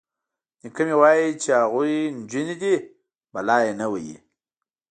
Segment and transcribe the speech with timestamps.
[0.61, 2.75] _نيکه مې وايي چې هغوی نجونې دي،
[3.33, 4.17] بلا يې نه وهي.